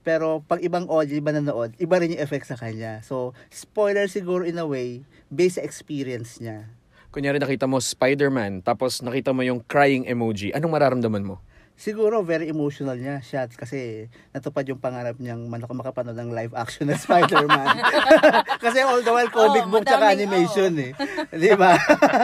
[0.00, 3.04] Pero pag ibang audio, iba nanood, iba rin yung effect sa kanya.
[3.04, 6.72] So, spoiler siguro in a way, based sa experience niya.
[7.12, 11.36] Kunyari nakita mo Spider-Man, tapos nakita mo yung crying emoji, anong mararamdaman mo?
[11.80, 16.52] Siguro very emotional niya siya kasi natupad yung pangarap niyang man ako makapanood ng live
[16.52, 17.80] action na Spider-Man.
[18.64, 20.92] kasi all the while comic Oo, book tsaka animation eh.
[21.32, 21.80] 'Di ba?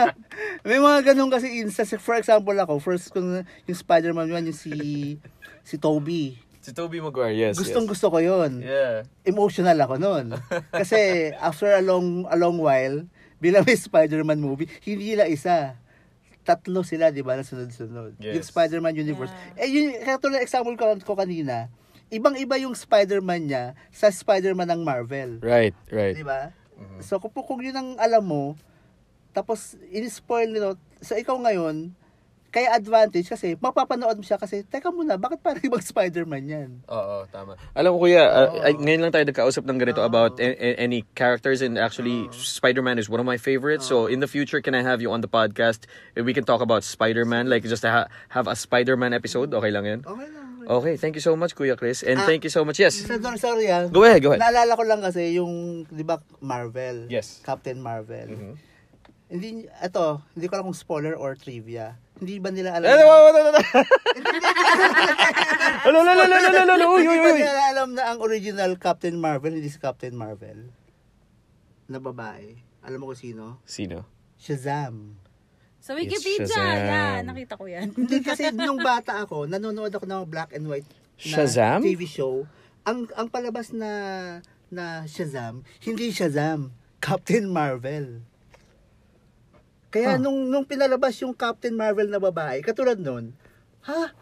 [0.67, 1.97] May mga ganun kasi instance.
[1.97, 4.77] For example ako, first kung yung Spider-Man yun, yung si
[5.65, 6.37] si Toby.
[6.61, 7.57] Si Tobey Maguire, yes.
[7.57, 8.61] Gustong gusto ko yun.
[8.61, 9.09] Yeah.
[9.25, 10.37] Emotional ako noon.
[10.69, 13.09] Kasi after a long a long while,
[13.41, 15.81] bilang may Spider-Man movie, hindi lang isa.
[16.47, 18.23] Tatlo sila, di ba, na sunod-sunod.
[18.23, 18.39] Yes.
[18.39, 19.35] Yung Spider-Man universe.
[19.59, 21.67] Eh, yun, katulad example ko, ko kanina,
[22.07, 25.43] ibang-iba yung Spider-Man niya sa Spider-Man ng Marvel.
[25.43, 26.15] Right, right.
[26.15, 26.55] Di ba?
[27.03, 28.55] So, kung, kung yun ang alam mo,
[29.35, 31.91] tapos in-spoil nila, so ikaw ngayon,
[32.47, 36.69] kaya advantage kasi mapapanood mo siya kasi, teka muna, bakit parang ibang Spider-Man yan?
[36.85, 37.59] Oo, tama.
[37.71, 41.03] Alam mo kuya, uh, ay- ngayon lang tayo nagkausap ng ganito about a- a- any
[41.13, 43.83] characters and actually Spider-Man is one of my favorites.
[43.83, 46.59] So in the future, can I have you on the podcast and we can talk
[46.59, 49.51] about Spider-Man like just ha- have a Spider-Man episode?
[49.51, 49.99] Okay lang yan?
[50.01, 50.45] Okay lang.
[50.67, 52.27] Okay, thank you so much Kuya Chris and Ah.
[52.27, 52.75] thank you so much.
[52.75, 52.99] Yes.
[52.99, 53.87] Sorry, sorry ah.
[53.87, 54.43] Go ahead, go ahead.
[54.43, 57.07] Naalala ko lang kasi yung, di ba, Marvel.
[57.07, 57.39] Yes.
[57.39, 58.27] Captain Marvel.
[58.27, 58.53] Mhm.
[59.27, 59.47] Hindi,
[59.79, 61.95] eto, hindi ko alam kung spoiler or trivia.
[62.17, 62.87] Hindi ba nila alam?
[62.87, 63.45] Wait, wait.
[65.87, 67.39] Alo, alo, alo, alo, alo, alo, uy, uy, Hindi uy.
[67.39, 70.67] nila alam na ang original Captain Marvel, hindi si Captain Marvel?
[71.87, 72.57] Na babae.
[72.83, 73.61] Alam mo kung sino?
[73.63, 74.03] Sino?
[74.35, 75.15] Shazam.
[75.79, 77.23] Sa Wikipedia, yan.
[77.23, 77.93] Nakita ko yan.
[77.93, 80.89] Hindi kasi nung bata ako, nanonood ako ng black and white
[81.23, 81.79] na Shazam?
[81.79, 82.43] TV show.
[82.83, 83.91] Ang ang palabas na
[84.67, 88.19] na Shazam, hindi Shazam, Captain Marvel.
[89.97, 90.21] Kaya Huh.
[90.21, 93.33] nung nung pinalabas yung Captain Marvel na babae, katulad nun,
[93.81, 94.13] ha?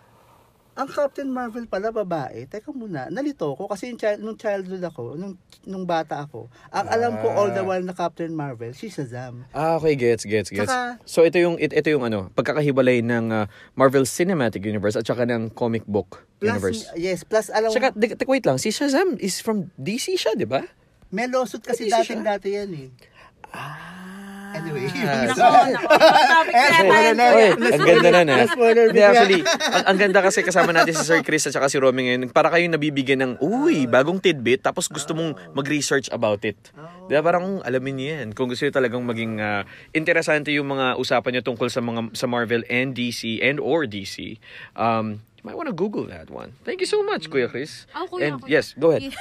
[0.73, 2.43] Ang Captain Marvel pala babae.
[2.45, 6.87] Teka muna, nalito ko kasi yung child, nung childhood ako, nung nung bata ako, ang
[6.89, 7.65] alam ko all the Ah.
[7.65, 9.47] while na Captain Marvel, si Shazam.
[9.49, 10.63] Ah, okay, gets, gets, gets.
[10.63, 15.03] Tsaka- so ito yung it, ito yung ano, pagkakahibalay ng ah, Marvel Cinematic Universe at
[15.03, 16.81] saka ng comic book Plus, universe.
[16.93, 20.31] yes, plus alam mo, Tsaka, di- di- wait lang, si Shazam is from DC siya,
[20.33, 20.63] di ba?
[21.07, 22.29] may lawsuit kasi Hindi dating siya.
[22.29, 22.89] dati yan eh.
[24.55, 24.87] Anyway.
[25.03, 25.89] Ah, Nako, nako.
[25.99, 27.35] Topic na tayo.
[27.35, 28.35] Oy, ang ganda na na.
[28.47, 29.41] Spoiler Hindi, actually,
[29.75, 32.31] ang, ang ganda kasi kasama natin si Sir Chris at saka si Romy ngayon.
[32.31, 36.57] Para kayong nabibigyan ng, uy, bagong tidbit, tapos gusto mong mag-research about it.
[37.11, 38.27] Di ba parang alamin niyo yan.
[38.31, 42.25] Kung gusto niyo talagang maging ah, interesante yung mga usapan niyo tungkol sa mga sa
[42.25, 44.39] Marvel and DC and or DC,
[44.79, 46.57] um, might wanna Google that one.
[46.65, 47.85] Thank you so much, Kuya Chris.
[47.93, 48.57] Ah, kuya, and kuya.
[48.57, 49.13] yes, go ahead.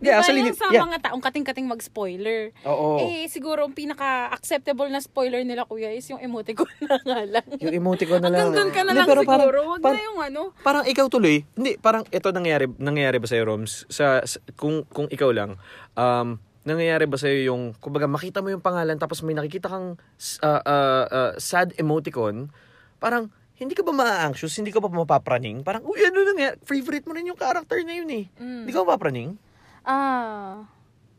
[0.00, 0.88] Di ba actually, yung sa yeah.
[0.88, 2.56] mga taong kating-kating mag-spoiler?
[2.64, 3.04] Oo.
[3.04, 7.46] Eh, siguro ang pinaka-acceptable na spoiler nila, kuya, is yung emoticon na nga lang.
[7.60, 8.48] Yung emoticon na lang.
[8.48, 9.58] Hanggang doon ka na lang pero parang- siguro.
[9.76, 10.42] Wag parang- na yung ano.
[10.64, 13.84] Parang ikaw tuloy, hindi, parang ito nangyayari, nangyayari ba sa'yo, Roms?
[13.92, 15.60] Sa, sa- kung, kung ikaw lang,
[15.92, 20.00] um, nangyayari ba sa'yo yung, kumbaga, makita mo yung pangalan tapos may nakikita kang
[20.40, 22.48] uh, uh, uh, sad emoticon,
[22.96, 23.28] parang,
[23.62, 24.58] hindi ka ba ma-anxious?
[24.58, 25.62] Hindi ka ba mapapraning?
[25.62, 26.58] Parang, uy, ano nangyayari?
[26.66, 28.24] Favorite mo rin yung character na yun eh.
[28.36, 28.66] Mm.
[28.66, 29.30] Hindi ka mapapraning?
[29.86, 30.66] Ah,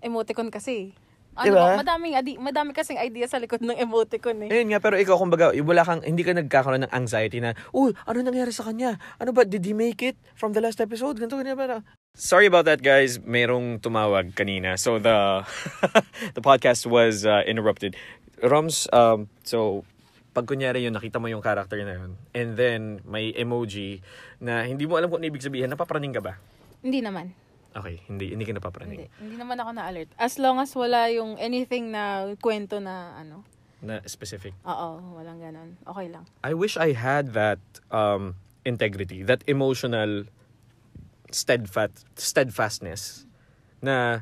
[0.04, 0.92] emoticon kasi.
[1.34, 1.82] Ano, Diba?
[1.82, 4.54] madaming, adi, madami kasing idea sa likod ng emoticon eh.
[4.54, 8.18] Ayun nga, pero ikaw, kumbaga, wala kang, hindi ka nagkakaroon ng anxiety na, uy, ano
[8.22, 9.02] nangyari sa kanya?
[9.18, 11.18] Ano ba, did he make it from the last episode?
[11.18, 11.82] Ganito, ganyan ba?
[12.14, 13.18] Sorry about that, guys.
[13.18, 14.78] Merong tumawag kanina.
[14.78, 15.42] So, the
[16.38, 17.98] the podcast was uh, interrupted.
[18.46, 19.82] Roms, um, so,
[20.34, 24.02] pag kunyari yun, nakita mo yung character na yun, and then may emoji
[24.42, 26.42] na hindi mo alam kung ano ibig sabihin, napapraning ka ba?
[26.82, 27.32] Hindi naman.
[27.74, 29.10] Okay, hindi, hindi ka napapraning.
[29.10, 29.10] Hindi.
[29.18, 30.10] Hindi naman ako na-alert.
[30.18, 33.42] As long as wala yung anything na kwento na ano.
[33.82, 34.54] Na specific.
[34.66, 35.74] Oo, walang ganon.
[35.82, 36.30] Okay lang.
[36.46, 40.30] I wish I had that um, integrity, that emotional
[41.34, 43.26] steadfast steadfastness
[43.82, 44.22] na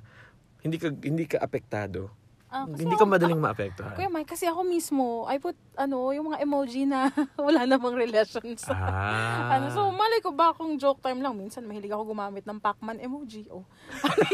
[0.63, 2.07] hindi ka hindi ka apektado.
[2.51, 3.95] Ah, hindi ka madaling ako- maapektuhan.
[3.95, 7.07] Kuya Mike, kasi ako mismo, I put, ano, yung mga emoji na
[7.39, 8.75] wala namang relation sa...
[8.75, 9.55] Ah.
[9.55, 11.39] Ano, so, malay ko ba kung joke time lang.
[11.39, 13.47] Minsan, mahilig ako gumamit ng Pacman emoji.
[13.47, 13.63] Oh.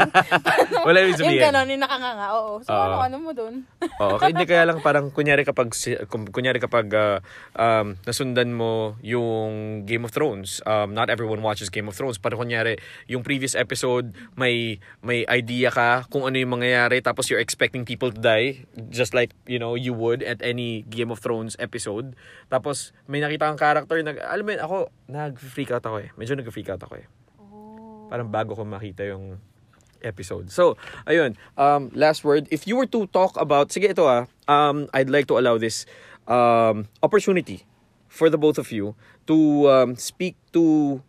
[0.88, 1.38] Wala ibig sabihin.
[1.38, 2.28] Yung ganon, yung nakanganga.
[2.42, 2.54] Oo.
[2.66, 2.82] So, Oo.
[2.82, 3.70] ano, ano mo dun?
[4.02, 5.70] Oo, kaya hindi kaya lang parang kunyari kapag
[6.34, 7.22] kunyari kapag ah,
[7.54, 10.60] um, nasundan mo yung Game of Thrones.
[10.66, 15.70] Um, not everyone watches Game of Thrones, pero kunyari yung previous episode may may idea
[15.70, 19.76] ka kung ano yung mangyayari tapos you're expecting people to die just like, you know,
[19.76, 22.16] you would at any Game of Thrones episode.
[22.52, 24.76] Tapos may nakita kang character na alam mo yun, ako
[25.10, 26.10] nag-freak out ako eh.
[26.16, 27.08] Medyo nag-freak out ako eh.
[27.40, 28.08] Oh.
[28.08, 29.42] Parang bago ko makita yung
[30.02, 30.52] episode.
[30.54, 31.36] So, ayun.
[31.58, 32.48] Um, last word.
[32.52, 35.86] If you were to talk about, sige ito ah, um, I'd like to allow this
[36.30, 37.66] um, opportunity
[38.08, 38.96] for the both of you
[39.28, 39.36] to
[39.70, 41.02] um, speak to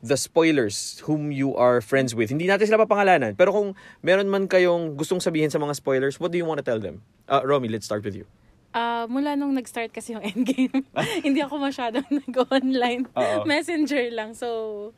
[0.00, 2.32] the spoilers whom you are friends with.
[2.32, 3.36] Hindi natin sila papangalanan.
[3.36, 3.68] Pero kung
[4.00, 7.04] meron man kayong gustong sabihin sa mga spoilers, what do you want to tell them?
[7.28, 8.24] Uh, Romy, let's start with you.
[8.70, 10.86] Ah, mula nung nag-start kasi yung endgame,
[11.20, 13.10] hindi ako masyadong nag-online.
[13.50, 14.32] Messenger lang.
[14.32, 14.92] So,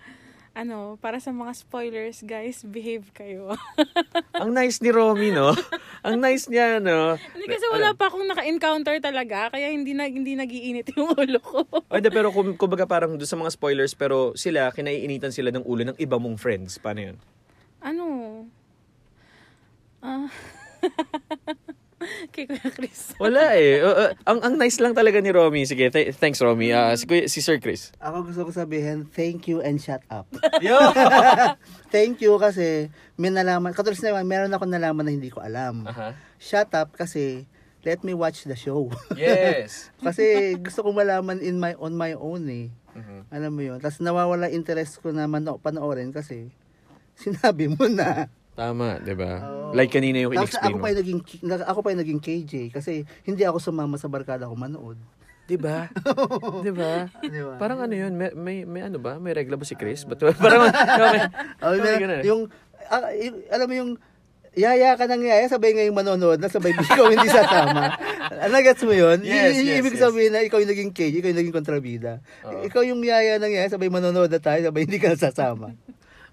[0.53, 3.57] ano, para sa mga spoilers, guys, behave kayo.
[4.43, 5.57] Ang nice ni Romy, no?
[6.05, 7.17] Ang nice niya, no?
[7.17, 11.65] hindi kasi wala pa akong naka-encounter talaga, kaya hindi na hindi nagiinit yung ulo ko.
[11.89, 15.89] Hindi, pero kung, kumbaga parang doon sa mga spoilers, pero sila, kinaiinitan sila ng ulo
[15.89, 16.77] ng iba mong friends.
[16.77, 17.17] Paano yun?
[17.83, 18.07] ano?
[20.03, 20.31] Ah.
[22.35, 23.15] Kay Kuya Chris.
[23.17, 23.81] Wala eh.
[23.81, 25.63] Uh, uh, ang, ang nice lang talaga ni Romy.
[25.65, 26.71] Sige, th- thanks Romy.
[26.71, 27.91] Uh, si, Kuya- si Sir Chris.
[27.99, 30.27] Ako gusto ko sabihin, thank you and shut up.
[30.65, 30.77] Yo!
[31.95, 35.87] thank you kasi may nalaman, katulad na naman, meron ako nalaman na hindi ko alam.
[35.87, 36.17] Aha.
[36.39, 37.47] Shut up kasi
[37.83, 38.91] let me watch the show.
[39.19, 39.91] Yes.
[39.99, 42.71] kasi gusto ko malaman in my on my own eh.
[42.93, 43.19] Mhm.
[43.33, 43.79] Alam mo yun.
[43.81, 46.53] Tapos nawawala interest ko na mano, panoorin kasi
[47.17, 48.29] sinabi mo na.
[48.53, 49.33] Tama, di ba?
[49.41, 49.73] Oo.
[49.73, 50.85] Like kanina yung in-explain ako mo.
[50.85, 52.93] pa yung naging, na- ako pa yung naging KJ kasi
[53.23, 55.01] hindi ako sumama sa barkada ko manood.
[55.43, 55.89] Di ba?
[56.61, 57.09] Di ba?
[57.25, 57.57] Di ba?
[57.57, 58.13] Parang ano yun?
[58.13, 59.17] May, may, may ano ba?
[59.17, 60.05] May regla ba si Chris?
[60.05, 60.69] Ba't, parang,
[61.01, 61.21] may,
[61.61, 62.23] Oh, may eh.
[62.23, 62.47] yung,
[62.87, 63.91] ah, yung, alam mo yung,
[64.53, 67.97] yaya ka ng yaya, sabay ngayong manonood na, sabay ikaw hindi sasama.
[68.53, 69.25] Nagets mo yun?
[69.25, 70.03] Yes, Y- yes, Ibig yes.
[70.05, 72.21] sabihin na ikaw yung naging KJ, ikaw yung naging kontrabida.
[72.45, 72.61] Oo.
[72.63, 75.73] Ikaw yung yaya ng yaya, sabay manonood na tayo, sabay hindi ka sasama.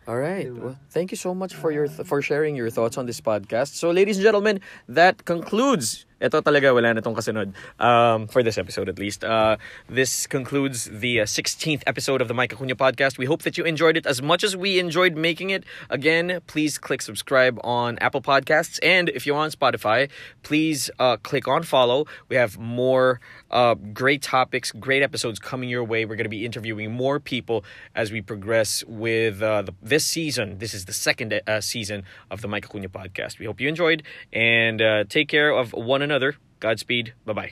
[0.08, 0.52] All right.
[0.54, 3.76] Well, thank you so much for your for sharing your thoughts on this podcast.
[3.76, 6.06] So, ladies and gentlemen, that concludes.
[6.22, 7.53] Ito talaga wala na tong kasunod.
[7.80, 9.24] Um, for this episode at least.
[9.24, 9.55] Uh,
[9.88, 13.17] this concludes the uh, 16th episode of the Mike Acuna podcast.
[13.17, 15.63] We hope that you enjoyed it as much as we enjoyed making it.
[15.89, 20.09] Again, please click subscribe on Apple Podcasts and if you're on Spotify,
[20.43, 22.05] please uh, click on follow.
[22.28, 26.03] We have more uh, great topics, great episodes coming your way.
[26.03, 27.63] We're going to be interviewing more people
[27.95, 30.57] as we progress with uh, the, this season.
[30.57, 33.39] This is the second uh, season of the Mike Acuna podcast.
[33.39, 34.03] We hope you enjoyed
[34.34, 36.36] and uh, take care of one another.
[36.60, 37.14] Godspeed.
[37.26, 37.51] Bye bye.